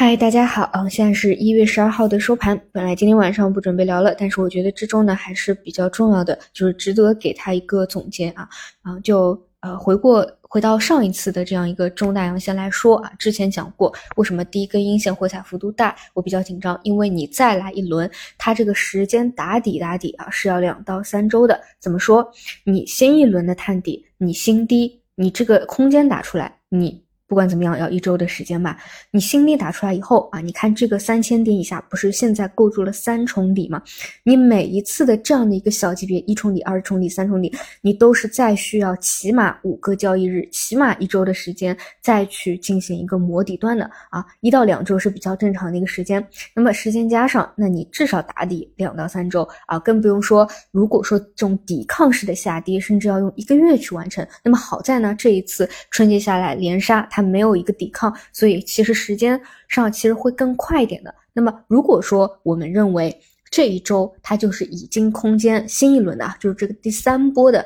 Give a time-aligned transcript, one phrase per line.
[0.00, 0.88] 嗨，大家好嗯！
[0.88, 2.58] 现在是一月十二号的收盘。
[2.72, 8.48] 本来今天晚上不准备聊了，但是我觉得这周呢还是比较重要的，就是值得给他一个总结啊
[8.80, 8.98] 啊！
[9.00, 21.60] 就呃回过回到上一次的这样一个中大阳线来说啊，之前讲过为什么第一根阴线回踩幅度大，我比较紧张，因为你再来一轮，它这个时间打底打底啊是要两到三周的。
[21.78, 22.26] 怎么说？
[22.64, 27.02] 你新一轮的探底，你新低，你这个空间打出来，你。
[27.30, 28.76] 不管怎么样，要一周的时间吧。
[29.12, 33.80] 你新低打出来以后啊，你看这个三千点以下，不是现在构筑了三重底吗？
[34.24, 44.26] 你每一次的这样的一个小级别一重底、二重底、三重底，你都是再需要起码五个交易日，起码一周的时间再去进行一个磨底段的啊。
[44.40, 46.26] 一到两周是比较正常的一个时间。
[46.52, 54.26] 那么时间加上，那你至少打底两到三周啊，更不用说如果说这种抵抗式的下跌，甚至要用一个月去完成。
[54.42, 57.19] 那么好在呢，这一次春节下来连杀它。
[57.22, 61.14] 没有一个抵抗，所以其实时间上其实会更快一点的。
[61.32, 63.16] 那么如果说我们认为
[63.50, 67.64] 这一周它就是已经空间新一轮的，就是这个第三波的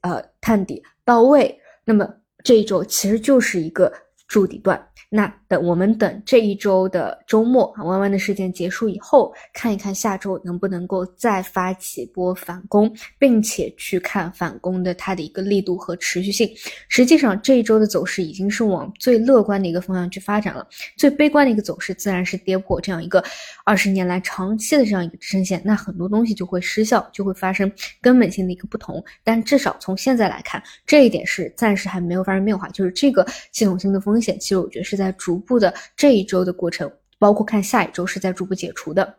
[0.00, 2.08] 呃探底到位，那么
[2.44, 3.92] 这一周其实就是一个
[4.28, 4.88] 筑底段。
[5.10, 16.50] 那等我们等这一周的周末啊，弯弯的事件结束以后，看一看下周能不能够再发起波反攻，并且去看反攻的它的一个力度和持续性。
[16.88, 23.22] 实际上这一周的走势已经是往最乐观的一个方向去发展了，最悲观的一个走势自然是跌破这样一个
[23.66, 29.04] 二十年来长期的这样一个支撑线，那很多东西就会失效，就会发生根本性的一个不同。
[29.22, 35.02] 但至少从现在来看，这一点是暂时还没有发生变化，就是这个系统性的风险，其实我觉得是在。
[35.02, 39.18] 在逐步的这一周的过程，包括看下一周是在逐步解除的。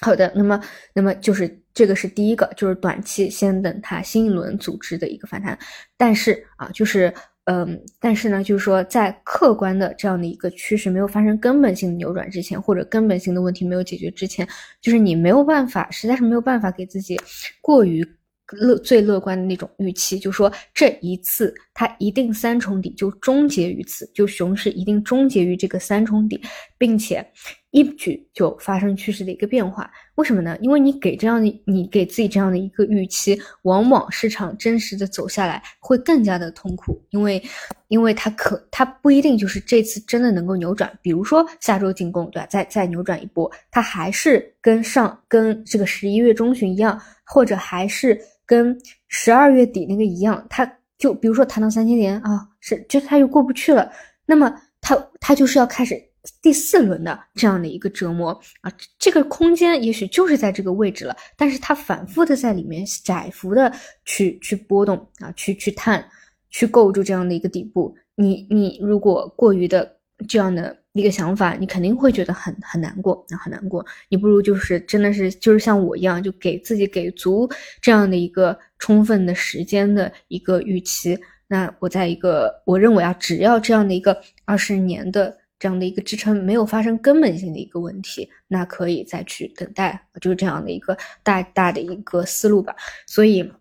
[0.00, 0.60] 好的，那么
[0.94, 5.58] 那么就是这个是第一个，就是短期先等它新一轮组织的一个反弹。
[5.96, 7.12] 但是啊，就是
[7.44, 14.46] 嗯，但是呢，就是说在客观的这样的一个趋势没有发生根本性的扭转之前，或者根本性的问题没有解决之前，
[14.82, 17.18] 就是你没有办法，实在是没有办法给自己
[17.62, 18.06] 过于。
[18.52, 26.40] 乐最乐观的那种预期，就说这一次它一定三重底就终结于此，就熊市一定终结于这个三重底，
[26.78, 27.26] 并且
[27.72, 29.90] 一举就发生趋势的一个变化。
[30.14, 30.56] 为什么呢？
[30.60, 37.42] 因为你给这样的你给自己这样的一个预期，往往市场真实的走下来会更加的痛苦，因为
[37.88, 40.90] 因为它可它不一定就是这次真的能够扭转。
[41.02, 42.46] 比如说下周进攻，对吧？
[42.46, 48.16] 再再扭转一波，它还是跟上跟这个十一月中旬一样，或者还是。
[48.46, 50.64] 跟十二月底那个一样，他
[50.96, 53.90] 就比如说谈到三千点啊，是就是他又过不去了，
[54.24, 56.00] 那么他他就是要开始
[56.40, 58.30] 第四轮的这样的一个折磨
[58.60, 63.72] 啊，这个空间也许就是在这个位置了，但是它反复的在里面窄幅的
[64.04, 66.04] 去去波动啊，去去探，
[66.50, 69.95] 去构筑这样的一个底部，你你如果过于的
[70.28, 70.76] 这样的。
[70.96, 73.84] 一个想法，你肯定会觉得很很难过，很难过。
[74.08, 77.46] 你不如就是真的是就是像我一样，就给自己给足
[77.82, 81.14] 这样的一个充分的时间的一个预期。
[81.46, 92.74] 那我在一个我认为啊，只要这样的一个二十年的这样的一个支撑没有发生根本性的一个问题，那可以再去等待，就是这样的一个大大的一个思路吧。
[93.06, 93.52] 所以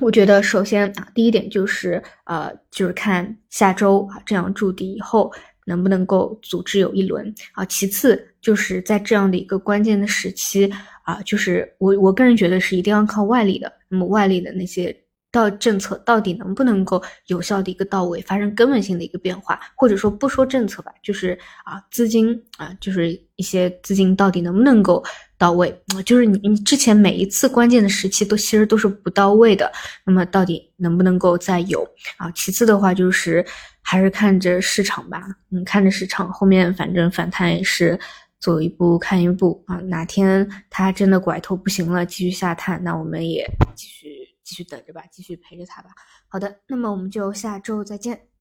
[0.00, 5.30] 我觉得，首先啊，第一点就是呃，就是看下周啊这样筑底以后。
[5.64, 7.64] 能不能够组织有一轮啊？
[7.64, 10.70] 其次就是在这样的一个关键的时期
[11.02, 13.72] 啊，就是我我个人觉得是一定要靠外力的。
[13.88, 14.94] 那么外力的那些
[15.32, 25.02] 到政策到底能不能够有效的一个到位，发生根本性的一个变化，或者说不说政策吧，就是啊资金啊，就是一些资金到底能不能够
[25.36, 26.02] 到位啊？
[26.02, 29.72] 就是你你之前每一次关键的时期都其实都是不到位的，
[30.04, 31.82] 那么到底能不能够再有
[32.18, 32.30] 啊？
[32.32, 33.44] 其次的话就是。
[33.84, 37.98] 还是看着市场吧，嗯，看着市场后面，反正反弹也是
[38.38, 39.74] 走一步看一步啊。
[39.78, 43.44] 哪天它真的拐头不行了，继续下探，那我们也
[43.74, 44.11] 继续
[44.52, 45.88] 继续等着吧，继续陪着他吧。
[46.28, 48.31] 好的，那么我们就下周再见。